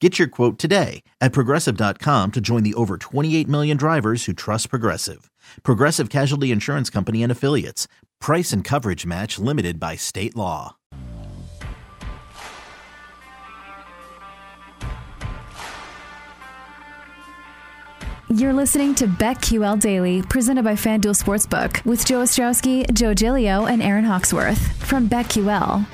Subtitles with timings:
[0.00, 4.68] Get your quote today at progressive.com to join the over 28 million drivers who trust
[4.68, 5.30] Progressive.
[5.62, 7.88] Progressive Casualty Insurance Company and Affiliates.
[8.20, 10.76] Price and coverage match limited by state law.
[18.28, 23.80] You're listening to BetQL Daily, presented by FanDuel Sportsbook, with Joe Ostrowski, Joe Gilio, and
[23.80, 25.86] Aaron Hawksworth from BetQL.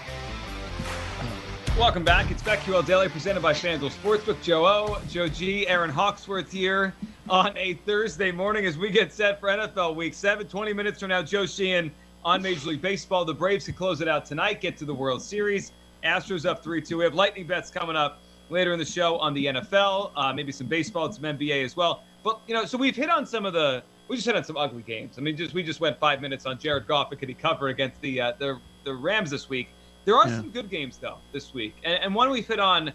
[1.82, 2.30] Welcome back.
[2.30, 4.40] It's BetQL Daily presented by FanDuel Sportsbook.
[4.40, 6.94] Joe O, Joe G, Aaron Hawksworth here
[7.28, 10.46] on a Thursday morning as we get set for NFL Week 7.
[10.46, 11.90] 20 minutes from now, Joe Sheehan
[12.24, 13.24] on Major League Baseball.
[13.24, 15.72] The Braves can close it out tonight, get to the World Series.
[16.04, 16.98] Astros up 3 2.
[16.98, 20.52] We have lightning bets coming up later in the show on the NFL, uh, maybe
[20.52, 22.04] some baseball and some NBA as well.
[22.22, 24.56] But, you know, so we've hit on some of the, we just hit on some
[24.56, 25.18] ugly games.
[25.18, 27.68] I mean, just we just went five minutes on Jared Goff and could he cover
[27.68, 29.70] against the, uh, the, the Rams this week.
[30.04, 30.38] There are yeah.
[30.38, 32.92] some good games though this week, and, and one we've hit on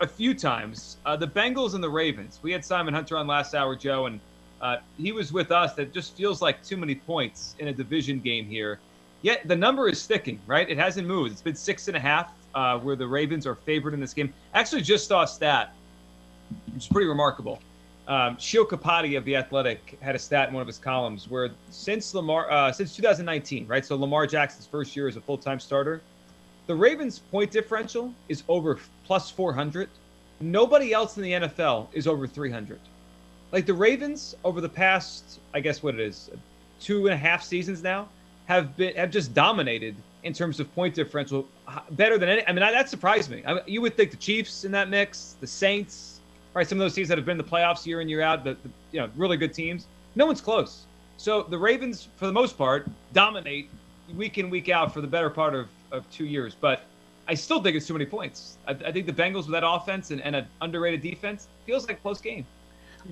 [0.00, 0.98] a few times.
[1.06, 2.38] Uh, the Bengals and the Ravens.
[2.42, 4.20] We had Simon Hunter on last hour, Joe, and
[4.60, 5.74] uh, he was with us.
[5.74, 8.78] That just feels like too many points in a division game here.
[9.22, 10.68] Yet the number is sticking, right?
[10.68, 11.32] It hasn't moved.
[11.32, 14.32] It's been six and a half, uh, where the Ravens are favored in this game.
[14.52, 15.74] Actually, just saw a stat,
[16.76, 17.60] It's pretty remarkable.
[18.06, 21.50] Um, Sheil Kapadia of the Athletic had a stat in one of his columns where
[21.70, 23.84] since Lamar, uh, since 2019, right?
[23.84, 26.02] So Lamar Jackson's first year as a full-time starter,
[26.66, 29.88] the Ravens' point differential is over plus 400.
[30.40, 32.80] Nobody else in the NFL is over 300.
[33.52, 36.30] Like the Ravens over the past, I guess what it is,
[36.80, 38.08] two and a half seasons now,
[38.46, 42.46] have been have just dominated in terms of point differential, uh, better than any.
[42.46, 43.42] I mean, that surprised me.
[43.46, 46.20] I, you would think the Chiefs in that mix, the Saints,
[46.54, 46.66] right?
[46.66, 48.54] Some of those teams that have been in the playoffs year in year out, the,
[48.54, 49.86] the you know really good teams.
[50.14, 50.86] No one's close.
[51.16, 53.70] So the Ravens, for the most part, dominate
[54.16, 56.54] week in week out for the better part of of two years.
[56.58, 56.82] But
[57.26, 58.58] I still think it's too many points.
[58.66, 61.98] I, I think the Bengals with that offense and, and an underrated defense feels like
[61.98, 62.44] a close game.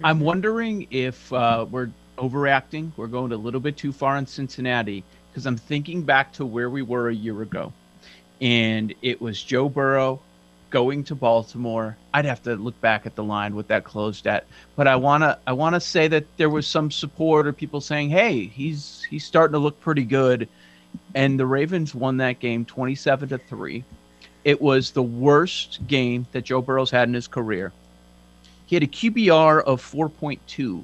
[0.03, 2.93] I'm wondering if uh, we're overreacting.
[2.97, 6.71] We're going a little bit too far in Cincinnati because I'm thinking back to where
[6.71, 7.73] we were a year ago,
[8.41, 10.21] and it was Joe Burrow
[10.71, 11.97] going to Baltimore.
[12.15, 15.39] I'd have to look back at the line with that closed at, but I wanna
[15.47, 19.53] I wanna say that there was some support or people saying, "Hey, he's he's starting
[19.53, 20.49] to look pretty good."
[21.15, 23.85] And the Ravens won that game 27 to 3.
[24.45, 27.73] It was the worst game that Joe Burrow's had in his career.
[28.67, 30.83] He had a QBR of 4.2.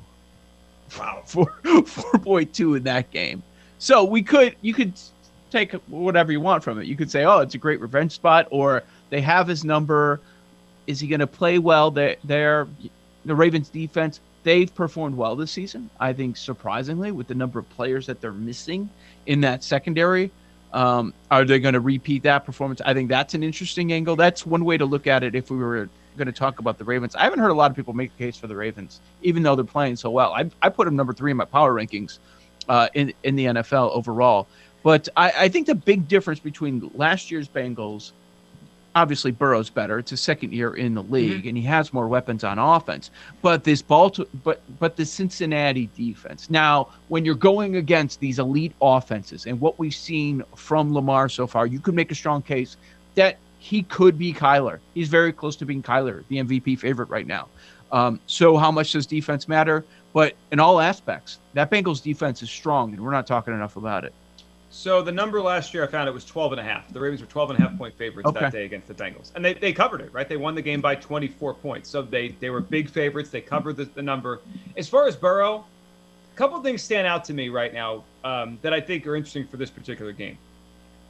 [0.98, 3.42] Wow, 4, 4.2 in that game.
[3.78, 4.92] So we could you could
[5.50, 6.86] take whatever you want from it.
[6.86, 10.20] You could say, "Oh, it's a great revenge spot," or they have his number.
[10.86, 11.90] Is he going to play well?
[11.90, 12.66] There, there,
[13.24, 15.90] the Ravens defense they've performed well this season.
[16.00, 18.88] I think surprisingly, with the number of players that they're missing
[19.26, 20.30] in that secondary.
[20.72, 22.82] Um, are they going to repeat that performance?
[22.84, 24.16] I think that's an interesting angle.
[24.16, 26.84] That's one way to look at it if we were going to talk about the
[26.84, 27.16] Ravens.
[27.16, 29.56] I haven't heard a lot of people make a case for the Ravens, even though
[29.56, 30.32] they're playing so well.
[30.34, 32.18] I, I put them number three in my power rankings
[32.68, 34.46] uh, in, in the NFL overall.
[34.82, 38.12] But I, I think the big difference between last year's Bengals
[38.98, 39.98] obviously Burrow's better.
[39.98, 41.48] It's his second year in the league, mm-hmm.
[41.48, 43.10] and he has more weapons on offense.
[43.42, 46.50] But this Baltimore, but but the Cincinnati defense.
[46.50, 51.46] Now, when you're going against these elite offenses, and what we've seen from Lamar so
[51.46, 52.76] far, you could make a strong case
[53.14, 54.78] that he could be Kyler.
[54.94, 57.48] He's very close to being Kyler, the MVP favorite right now.
[57.92, 59.84] Um, so, how much does defense matter?
[60.12, 64.04] But in all aspects, that Bengals defense is strong, and we're not talking enough about
[64.04, 64.12] it.
[64.78, 66.92] So the number last year I found it was 12 and a half.
[66.92, 68.38] The Ravens were 12 and a half point favorites okay.
[68.38, 69.32] that day against the Bengals.
[69.34, 70.28] And they, they covered it, right?
[70.28, 71.90] They won the game by 24 points.
[71.90, 73.28] So they, they were big favorites.
[73.28, 74.40] They covered the, the number.
[74.76, 75.64] As far as Burrow,
[76.32, 79.48] a couple things stand out to me right now um, that I think are interesting
[79.48, 80.38] for this particular game.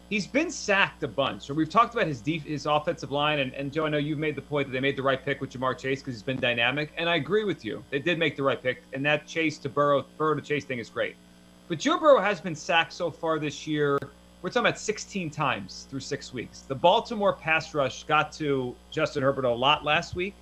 [0.09, 1.43] He's been sacked a bunch.
[1.43, 4.19] So we've talked about his def- his offensive line, and, and Joe, I know you've
[4.19, 6.41] made the point that they made the right pick with Ja'Marr Chase because he's been
[6.41, 7.85] dynamic, and I agree with you.
[7.91, 10.79] They did make the right pick, and that Chase to Burrow, Burrow to Chase thing
[10.79, 11.17] is great.
[11.69, 13.99] But Joe Burrow has been sacked so far this year.
[14.41, 16.63] We're talking about 16 times through six weeks.
[16.63, 20.35] The Baltimore pass rush got to Justin Herbert a lot last week.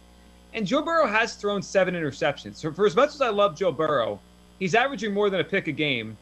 [0.55, 2.57] And Joe Burrow has thrown seven interceptions.
[2.57, 4.21] So for as much as I love Joe Burrow,
[4.61, 6.17] he's averaging more than a pick a game,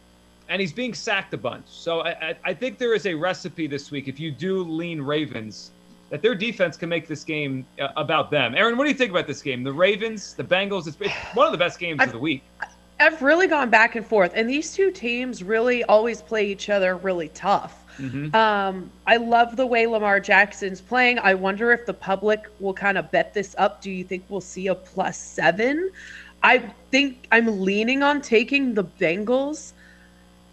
[0.49, 1.67] and he's being sacked a bunch.
[1.69, 5.03] So I, I, I think there is a recipe this week if you do lean
[5.03, 5.71] Ravens
[6.11, 8.55] that their defense can make this game uh, about them.
[8.55, 9.63] Aaron, what do you think about this game?
[9.63, 12.43] The Ravens, the Bengals, it's, it's one of the best games I've, of the week.
[13.05, 16.97] I've really gone back and forth, and these two teams really always play each other
[16.97, 17.85] really tough.
[17.99, 18.35] Mm-hmm.
[18.35, 21.19] Um, I love the way Lamar Jackson's playing.
[21.19, 23.83] I wonder if the public will kind of bet this up.
[23.83, 25.91] Do you think we'll see a plus seven?
[26.43, 26.59] I
[26.91, 29.75] think I'm leaning on taking the Bengals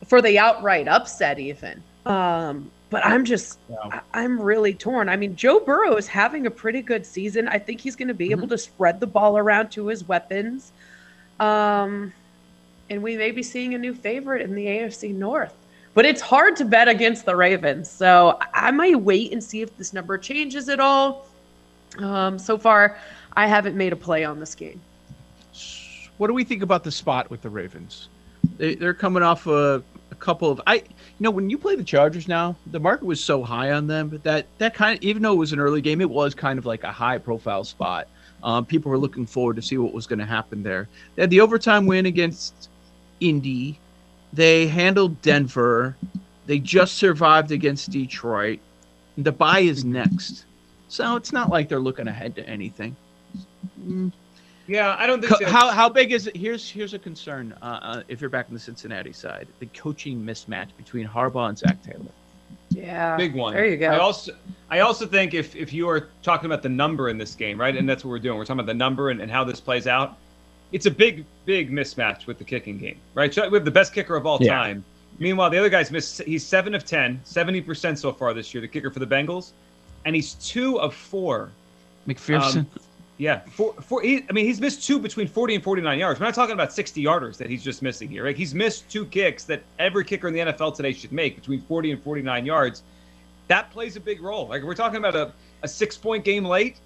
[0.05, 1.81] for the outright upset, even.
[2.05, 4.01] Um, but I'm just, yeah.
[4.13, 5.07] I'm really torn.
[5.07, 7.47] I mean, Joe Burrow is having a pretty good season.
[7.47, 8.39] I think he's going to be mm-hmm.
[8.39, 10.73] able to spread the ball around to his weapons.
[11.39, 12.11] Um,
[12.91, 15.55] and we may be seeing a new favorite in the AFC North.
[15.93, 17.89] But it's hard to bet against the Ravens.
[17.89, 21.25] So I might wait and see if this number changes at all.
[21.99, 22.97] Um, so far,
[23.33, 24.81] I haven't made a play on this game.
[26.17, 28.09] What do we think about the spot with the Ravens?
[28.57, 30.83] They, are coming off a, a, couple of I, you
[31.19, 34.23] know, when you play the Chargers now, the market was so high on them, but
[34.23, 36.65] that that kind of even though it was an early game, it was kind of
[36.65, 38.07] like a high profile spot.
[38.43, 40.89] Um, people were looking forward to see what was going to happen there.
[41.15, 42.69] They had the overtime win against
[43.21, 43.79] Indy.
[44.33, 45.95] They handled Denver.
[46.45, 48.59] They just survived against Detroit.
[49.17, 50.45] The bye is next.
[50.87, 52.95] So it's not like they're looking ahead to anything.
[53.81, 54.11] Mm.
[54.67, 55.49] Yeah, I don't think so.
[55.49, 56.35] How, how big is it?
[56.35, 60.21] Here's here's a concern uh, uh, if you're back on the Cincinnati side the coaching
[60.21, 62.11] mismatch between Harbaugh and Zac Taylor.
[62.69, 63.53] Yeah, big one.
[63.53, 63.87] There you go.
[63.87, 64.33] I also
[64.69, 67.75] I also think if if you are talking about the number in this game, right,
[67.75, 69.87] and that's what we're doing, we're talking about the number and, and how this plays
[69.87, 70.17] out
[70.71, 73.35] it's a big, big mismatch with the kicking game, right?
[73.35, 74.55] We have the best kicker of all yeah.
[74.55, 74.83] time.
[75.19, 76.21] Meanwhile, the other guy's missed.
[76.23, 79.51] He's seven of 10, 70% so far this year, the kicker for the Bengals,
[80.05, 81.51] and he's two of four.
[82.07, 82.59] McPherson.
[82.59, 82.67] Um,
[83.17, 86.19] yeah, four, four, he, I mean, he's missed two between 40 and 49 yards.
[86.19, 88.23] We're not talking about 60 yarders that he's just missing here.
[88.23, 88.35] Right?
[88.35, 91.91] He's missed two kicks that every kicker in the NFL today should make between 40
[91.91, 92.81] and 49 yards.
[93.47, 94.47] That plays a big role.
[94.47, 96.77] Like we're talking about a, a six point game late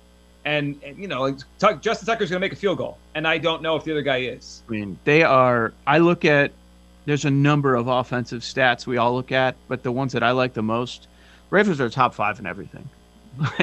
[0.46, 3.38] and, and you know, Tuck, Justin Tucker's going to make a field goal, and I
[3.40, 4.62] don't know if the other guy is.
[4.70, 5.74] I mean, they are.
[5.86, 6.52] I look at.
[7.06, 10.32] There's a number of offensive stats we all look at, but the ones that I
[10.32, 11.08] like the most,
[11.52, 12.90] Ravens are top five in everything.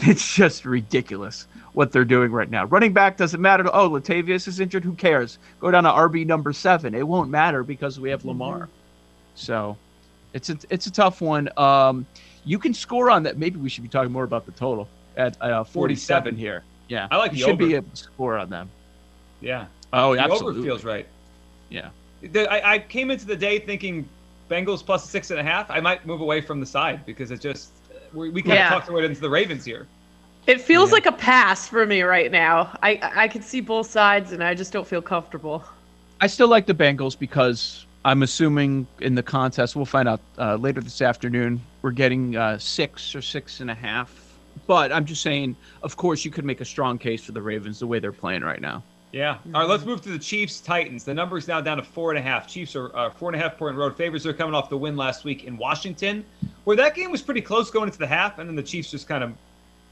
[0.00, 2.64] it's just ridiculous what they're doing right now.
[2.64, 3.64] Running back doesn't matter.
[3.72, 4.84] Oh, Latavius is injured.
[4.84, 5.38] Who cares?
[5.60, 6.92] Go down to RB number seven.
[6.94, 8.56] It won't matter because we have Lamar.
[8.56, 8.70] Mm-hmm.
[9.34, 9.76] So,
[10.32, 11.48] it's a it's a tough one.
[11.56, 12.06] Um,
[12.44, 13.38] you can score on that.
[13.38, 16.64] Maybe we should be talking more about the total at uh, 47 here.
[16.88, 17.66] Yeah, I like you the should over.
[17.66, 18.70] be able to score on them.
[19.40, 19.66] Yeah.
[19.92, 20.60] Oh, the absolutely.
[20.60, 21.06] Over feels right.
[21.68, 21.90] Yeah.
[22.22, 24.08] The, I, I, came into the day thinking
[24.48, 25.70] Bengals plus six and a half.
[25.70, 27.70] I might move away from the side because it just
[28.12, 28.66] we, we kind yeah.
[28.68, 29.86] of talked our way into the Ravens here.
[30.46, 30.94] It feels yeah.
[30.94, 32.76] like a pass for me right now.
[32.82, 35.64] I I can see both sides and I just don't feel comfortable.
[36.20, 40.56] I still like the Bengals because I'm assuming in the contest we'll find out uh,
[40.56, 41.60] later this afternoon.
[41.82, 44.21] We're getting uh, six or six and a half
[44.66, 47.78] but I'm just saying, of course, you could make a strong case for the Ravens
[47.78, 48.82] the way they're playing right now.
[49.12, 49.38] Yeah.
[49.54, 51.04] All right, let's move to the Chiefs Titans.
[51.04, 52.48] The number is now down to four and a half.
[52.48, 54.24] Chiefs are uh, four and a half point road favorites.
[54.24, 56.24] They're coming off the win last week in Washington,
[56.64, 59.06] where that game was pretty close going into the half, and then the Chiefs just
[59.06, 59.32] kind of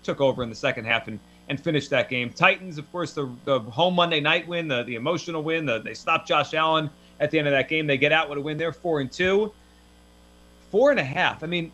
[0.03, 2.31] took over in the second half and, and finished that game.
[2.31, 5.67] Titans, of course, the, the home Monday night win, the, the emotional win.
[5.67, 6.89] The, they stopped Josh Allen
[7.21, 7.87] at the end of that game.
[7.87, 8.57] They get out with a win.
[8.57, 9.53] They're four and two.
[10.71, 11.43] Four and a half.
[11.43, 11.73] I mean,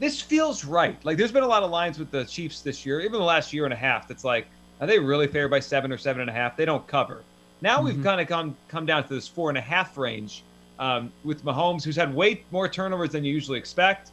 [0.00, 0.96] this feels right.
[1.04, 3.52] Like there's been a lot of lines with the Chiefs this year, even the last
[3.52, 4.08] year and a half.
[4.08, 4.46] That's like,
[4.80, 6.56] are they really favored by seven or seven and a half?
[6.56, 7.22] They don't cover.
[7.60, 7.84] Now mm-hmm.
[7.84, 10.42] we've kind of come come down to this four and a half range
[10.78, 14.10] um, with Mahomes, who's had way more turnovers than you usually expect.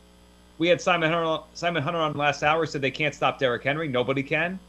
[0.57, 3.87] We had Simon Hunter, Simon Hunter on last hour said they can't stop Derrick Henry.
[3.87, 4.59] Nobody can.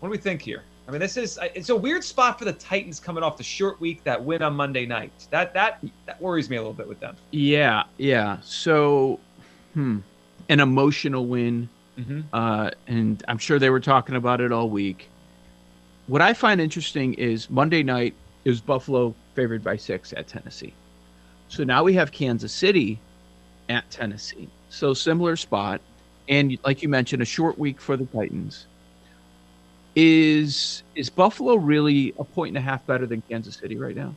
[0.00, 0.62] What do we think here?
[0.86, 3.80] I mean, this is it's a weird spot for the Titans coming off the short
[3.80, 5.26] week that win on Monday night.
[5.30, 7.16] That that that worries me a little bit with them.
[7.30, 8.36] Yeah, yeah.
[8.42, 9.18] So,
[9.72, 10.00] hmm
[10.48, 11.68] an emotional win.
[11.98, 12.20] Mm-hmm.
[12.32, 15.08] Uh, and I'm sure they were talking about it all week.
[16.06, 20.74] What I find interesting is Monday night is Buffalo favored by six at Tennessee.
[21.48, 22.98] So now we have Kansas City
[23.68, 24.48] at Tennessee.
[24.68, 25.80] So similar spot.
[26.28, 28.66] And like you mentioned, a short week for the Titans.
[29.96, 34.16] Is is Buffalo really a point and a half better than Kansas City right now?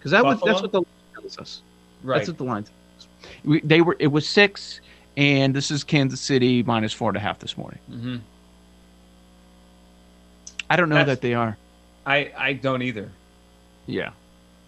[0.00, 1.60] Because that was that's what the line tells us.
[2.02, 2.16] Right.
[2.16, 3.06] That's what the line tells us.
[3.44, 4.80] We, they were it was six,
[5.18, 7.78] and this is Kansas City minus four and a half this morning.
[7.90, 8.16] Mm-hmm.
[10.70, 11.58] I don't know that's, that they are.
[12.06, 13.10] I I don't either.
[13.84, 14.12] Yeah.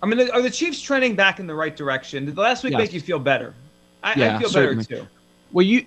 [0.02, 2.26] I mean, are the Chiefs trending back in the right direction?
[2.26, 2.78] Did the last week yes.
[2.78, 3.54] make you feel better?
[4.02, 4.84] I, yeah, I feel certainly.
[4.84, 5.08] better too.
[5.52, 5.86] Well, you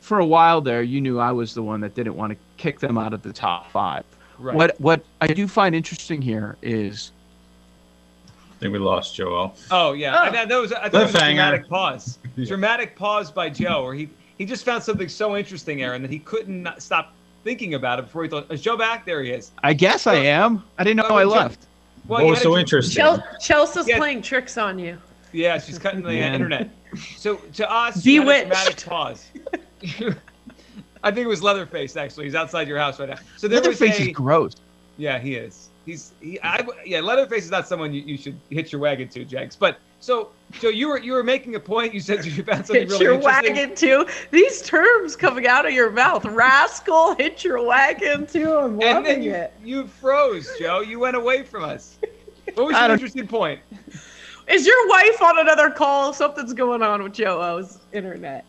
[0.00, 2.80] for a while there, you knew I was the one that didn't want to kick
[2.80, 4.04] them out of the top five.
[4.36, 4.56] Right.
[4.56, 7.12] What what I do find interesting here is.
[8.64, 9.54] I think we lost Joel.
[9.70, 10.22] Oh yeah, oh.
[10.22, 12.18] I, that was, I thought was a dramatic pause.
[12.36, 12.46] yeah.
[12.46, 16.18] Dramatic pause by Joe, where he he just found something so interesting, Aaron, that he
[16.18, 19.04] couldn't stop thinking about it before he thought, "Is Joe back?
[19.04, 20.64] There he is." I guess I am.
[20.78, 21.66] I didn't know oh, I left.
[22.08, 23.04] Well, what was so interesting?
[23.38, 23.98] Chelsea's yeah.
[23.98, 24.96] playing tricks on you.
[25.32, 26.70] Yeah, she's cutting the uh, internet.
[27.18, 28.86] So to us, bewitched.
[28.86, 29.30] Pause.
[31.02, 31.98] I think it was Leatherface.
[31.98, 33.18] Actually, he's outside your house right now.
[33.36, 34.54] So there Leatherface was a, is gross.
[34.96, 35.68] Yeah, he is.
[35.86, 36.38] He's he.
[36.42, 39.54] I, yeah, Leatherface is not someone you, you should hitch your wagon to, Jenks.
[39.54, 41.92] But so so you were you were making a point.
[41.92, 43.54] You said you found something hitch really your interesting.
[43.54, 46.24] wagon to these terms coming out of your mouth.
[46.24, 48.58] Rascal, hitch your wagon to.
[48.58, 49.52] I'm loving and then you, it.
[49.62, 50.80] You froze, Joe.
[50.80, 51.98] You went away from us.
[52.54, 53.58] What was your interesting point?
[54.46, 56.12] Is your wife on another call?
[56.12, 58.44] Something's going on with Joe O's internet.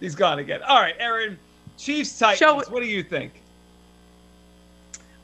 [0.00, 0.62] He's gone again.
[0.62, 1.38] All right, Aaron.
[1.76, 2.38] Chiefs Titans.
[2.38, 3.42] Show, what do you think?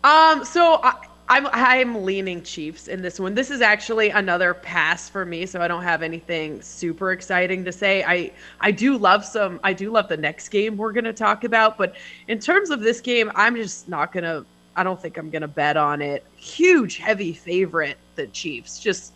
[0.05, 0.95] Um, so I,
[1.29, 3.35] I'm I'm leaning Chiefs in this one.
[3.35, 7.73] This is actually another pass for me, so I don't have anything super exciting to
[7.73, 8.05] say.
[8.05, 9.59] I I do love some.
[9.65, 11.97] I do love the next game we're gonna talk about, but
[12.29, 14.45] in terms of this game, I'm just not gonna.
[14.77, 16.27] I don't think I'm gonna bet on it.
[16.37, 18.79] Huge, heavy favorite, the Chiefs.
[18.79, 19.15] Just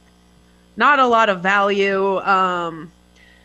[0.76, 2.18] not a lot of value.
[2.21, 2.90] Um,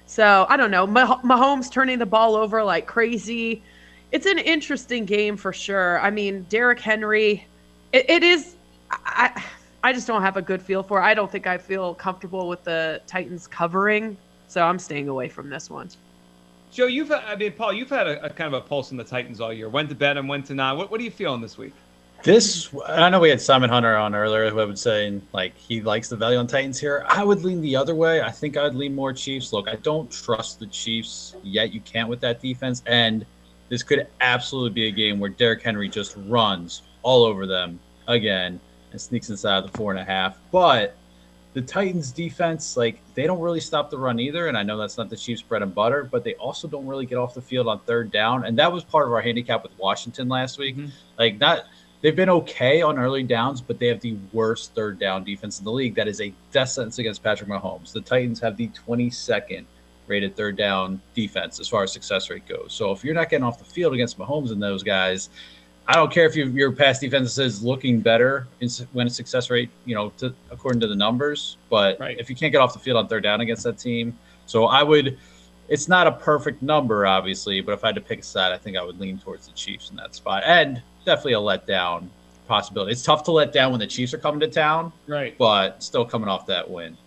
[0.06, 0.88] so I don't know.
[0.88, 3.64] Mah- Mahomes turning the ball over like crazy.
[4.14, 6.00] It's an interesting game for sure.
[6.00, 7.48] I mean, Derrick Henry,
[7.92, 8.56] it, it is.
[8.92, 9.44] I
[9.84, 11.00] I just don't have a good feel for.
[11.00, 11.04] It.
[11.04, 14.16] I don't think I feel comfortable with the Titans covering,
[14.48, 15.90] so I'm staying away from this one.
[16.72, 19.04] Joe, you've I mean, Paul, you've had a, a kind of a pulse on the
[19.04, 19.68] Titans all year.
[19.68, 20.78] When to bet and when to not.
[20.78, 21.74] What what are you feeling this week?
[22.22, 26.10] This I know we had Simon Hunter on earlier who would say like he likes
[26.10, 27.04] the value on Titans here.
[27.10, 28.22] I would lean the other way.
[28.22, 29.52] I think I'd lean more Chiefs.
[29.52, 31.74] Look, I don't trust the Chiefs yet.
[31.74, 33.26] You can't with that defense, and
[33.70, 38.60] this could absolutely be a game where Derrick Henry just runs all over them again
[38.92, 40.38] and sneaks inside of the four and a half.
[40.52, 40.96] But
[41.54, 44.48] the Titans defense, like they don't really stop the run either.
[44.48, 47.06] And I know that's not the Chiefs' bread and butter, but they also don't really
[47.06, 48.46] get off the field on third down.
[48.46, 50.76] And that was part of our handicap with Washington last week.
[50.76, 50.90] Mm-hmm.
[51.18, 51.66] Like not
[52.02, 55.66] they've been okay on early downs, but they have the worst third down defense in
[55.66, 55.96] the league.
[55.96, 57.92] That is a death sentence against Patrick Mahomes.
[57.92, 59.66] The Titans have the 22nd
[60.08, 62.74] rated third down defense as far as success rate goes.
[62.74, 65.30] So if you're not getting off the field against Mahomes and those guys,
[65.88, 69.50] I don't care if you, your pass defense is looking better in, when it's success
[69.50, 71.58] rate, you know, to, according to the numbers.
[71.70, 72.18] But right.
[72.20, 74.84] if you can't get off the field on third down against that team, so I
[74.84, 75.18] would.
[75.70, 78.58] It's not a perfect number, obviously, but if I had to pick a side, I
[78.58, 80.44] think I would lean towards the Chiefs in that spot.
[80.46, 82.10] And definitely a letdown
[82.48, 82.92] possibility.
[82.92, 85.38] It's tough to let down when the Chiefs are coming to town, right?
[85.38, 86.98] But still coming off that win.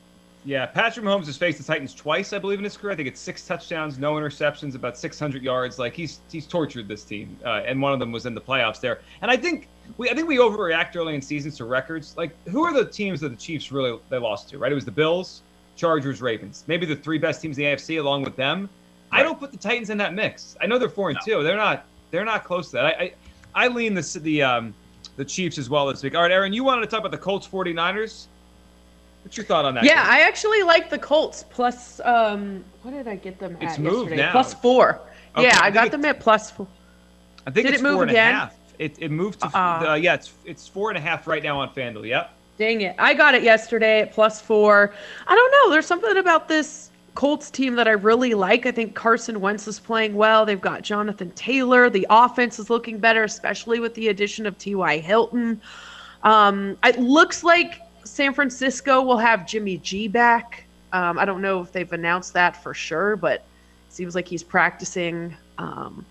[0.47, 2.93] Yeah, Patrick Mahomes has faced the Titans twice, I believe, in his career.
[2.93, 5.77] I think it's six touchdowns, no interceptions, about 600 yards.
[5.77, 8.81] Like he's he's tortured this team, uh, and one of them was in the playoffs
[8.81, 9.01] there.
[9.23, 9.67] And I think
[9.99, 12.17] we I think we overreact early in seasons to records.
[12.17, 14.59] Like who are the teams that the Chiefs really they lost to?
[14.59, 14.71] Right?
[14.71, 15.43] It was the Bills,
[15.75, 18.71] Chargers, Ravens, maybe the three best teams in the AFC, along with them.
[19.11, 19.21] Right.
[19.21, 20.57] I don't put the Titans in that mix.
[20.61, 21.39] I know they're four and no.
[21.39, 21.43] two.
[21.43, 21.87] They're not.
[22.13, 22.87] They're not close to that.
[22.87, 22.91] I,
[23.57, 24.75] I I lean the the um,
[25.17, 26.15] the Chiefs as well this week.
[26.15, 28.27] All right, Aaron, you wanted to talk about the Colts 49ers.
[29.27, 29.83] What's your thought on that?
[29.83, 30.13] Yeah, game?
[30.13, 32.01] I actually like the Colts plus.
[32.05, 34.17] Um, what did I get them At it's moved yesterday?
[34.23, 34.31] Now.
[34.31, 35.01] Plus four.
[35.35, 36.69] Okay, yeah, I, I got them at plus four.
[37.45, 38.35] I think did it's it move four and again?
[38.35, 38.55] a half.
[38.79, 39.51] It, it moved to uh,
[39.89, 42.07] uh, yeah, it's it's four and a half right now on FanDuel.
[42.07, 42.31] Yep.
[42.57, 42.95] Dang it!
[43.01, 44.95] I got it yesterday at plus four.
[45.27, 45.73] I don't know.
[45.73, 48.65] There's something about this Colts team that I really like.
[48.65, 50.47] I think Carson Wentz is playing well.
[50.47, 51.91] They've got Jonathan Taylor.
[51.91, 54.99] The offense is looking better, especially with the addition of T.Y.
[54.99, 55.61] Hilton.
[56.23, 60.65] Um, it looks like San Francisco will have Jimmy G back.
[60.93, 63.45] Um, I don't know if they've announced that for sure, but it
[63.93, 65.37] seems like he's practicing.
[65.59, 66.07] Um,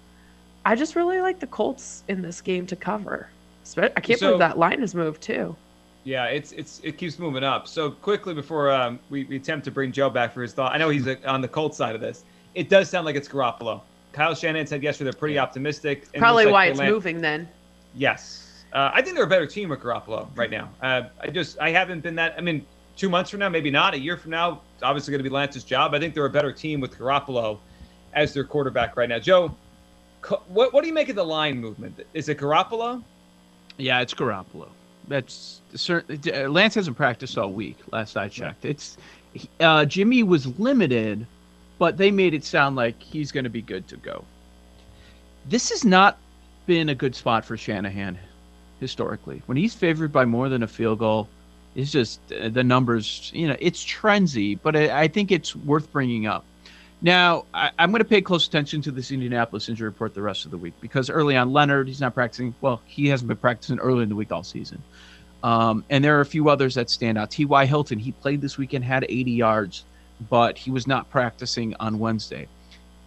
[0.65, 3.29] I just really like the Colts in this game to cover.
[3.77, 5.55] I can't so, believe that line has moved too.
[6.03, 7.67] Yeah, it's it's it keeps moving up.
[7.67, 10.77] So quickly before um, we, we attempt to bring Joe back for his thought, I
[10.77, 12.23] know he's on the Colts side of this.
[12.53, 13.81] It does sound like it's Garoppolo.
[14.13, 16.07] Kyle Shanahan said yesterday they're pretty optimistic.
[16.13, 17.47] Probably why it's land- moving then.
[17.95, 20.69] Yes, uh, I think they're a better team with Garoppolo right now.
[20.81, 22.35] Uh, I just I haven't been that.
[22.37, 22.65] I mean,
[22.95, 23.93] two months from now, maybe not.
[23.93, 25.95] A year from now, it's obviously going to be Lance's job.
[25.95, 27.57] I think they're a better team with Garoppolo
[28.13, 29.17] as their quarterback right now.
[29.17, 29.55] Joe,
[30.47, 32.05] what what do you make of the line movement?
[32.13, 33.01] Is it Garoppolo?
[33.77, 34.69] Yeah, it's Garoppolo
[35.07, 36.21] that's certain.
[36.51, 37.77] Lance hasn't practiced all week.
[37.91, 38.97] Last I checked, it's
[39.59, 41.25] uh, Jimmy was limited,
[41.77, 44.23] but they made it sound like he's going to be good to go.
[45.47, 46.17] This has not
[46.65, 48.17] been a good spot for Shanahan
[48.79, 49.41] historically.
[49.45, 51.29] When he's favored by more than a field goal,
[51.75, 53.31] it's just uh, the numbers.
[53.33, 56.45] You know, it's trendy, but I, I think it's worth bringing up.
[57.01, 60.45] Now, I, am going to pay close attention to this Indianapolis injury report the rest
[60.45, 62.55] of the week because early on, Leonard, he's not practicing.
[62.61, 64.81] Well, he hasn't been practicing early in the week all season.
[65.43, 67.29] Um, and there are a few others that stand out.
[67.29, 67.65] T.Y.
[67.65, 69.83] Hilton, he played this weekend, had 80 yards,
[70.29, 72.47] but he was not practicing on Wednesday.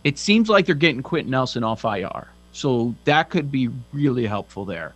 [0.05, 2.29] It seems like they're getting Quenton Nelson off IR.
[2.53, 4.95] So that could be really helpful there.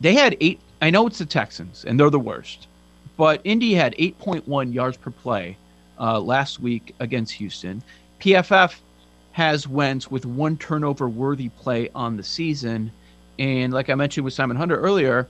[0.00, 2.68] They had eight, I know it's the Texans, and they're the worst,
[3.16, 5.56] but Indy had 8.1 yards per play
[5.98, 7.82] uh, last week against Houston.
[8.20, 8.76] PFF
[9.32, 12.90] has Wentz with one turnover worthy play on the season.
[13.38, 15.28] And like I mentioned with Simon Hunter earlier,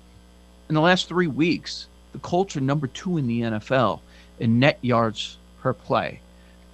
[0.69, 4.00] in the last three weeks, the Colts are number two in the NFL
[4.39, 6.21] in net yards per play.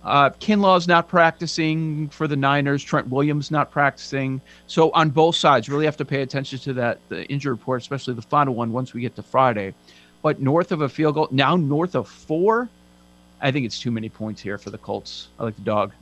[0.07, 2.85] Uh, Kinlaw's not practicing for the Niners.
[2.85, 4.41] Trent Williams not practicing.
[4.69, 8.15] So on both sides, really have to pay attention to that the injury report, especially
[8.15, 9.75] the final one once we get to Friday.
[10.23, 12.69] But north of a field goal, now north of four,
[13.41, 15.29] I think it's too many points here for the Colts.
[15.41, 15.93] I like the dog.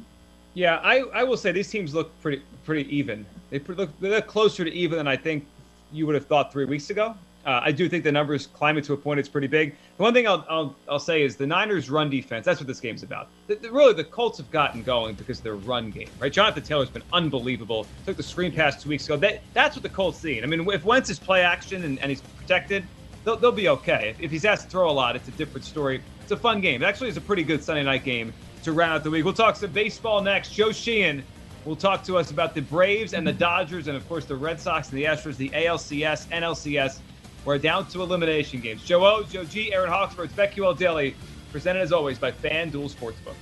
[0.53, 3.25] Yeah, I, I will say these teams look pretty pretty even.
[3.49, 5.47] They look they look closer to even than I think
[5.93, 7.17] you would have thought three weeks ago.
[7.45, 9.21] Uh, I do think the numbers climb it to a point.
[9.21, 9.75] It's pretty big.
[9.97, 12.47] The one thing I'll, I'll, I'll say is the Niners' run defense.
[12.47, 13.29] That's what this game's about.
[13.49, 16.33] The, the, really, the Colts have gotten going because of their run game, right?
[16.33, 17.87] Jonathan Taylor's been unbelievable.
[18.07, 19.17] Took the screen pass two weeks ago.
[19.17, 20.43] That, that's what the Colts need.
[20.43, 22.85] I mean, if Wentz is play action and, and he's protected,
[23.25, 24.11] they'll, they'll be okay.
[24.11, 26.03] If, if he's asked to throw a lot, it's a different story.
[26.23, 26.83] It's a fun game.
[26.83, 29.25] It actually is a pretty good Sunday night game to round out the week.
[29.25, 30.55] We'll talk some baseball next.
[30.55, 31.23] Joe Sheehan
[31.67, 34.59] will talk to us about the Braves and the Dodgers, and of course the Red
[34.59, 37.01] Sox and the Astros, the ALCS, NLCS.
[37.45, 38.83] We're down to elimination games.
[38.85, 41.15] Joe O, Joe G, Aaron Hawksworth, BetQL Daily,
[41.53, 43.35] presented as always by FanDuel Sportsbook.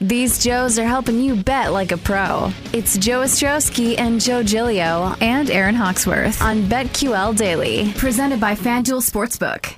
[0.00, 2.50] These Joes are helping you bet like a pro.
[2.72, 9.08] It's Joe Ostrowski and Joe Gilio and Aaron Hawksworth on BetQL Daily, presented by FanDuel
[9.08, 9.76] Sportsbook.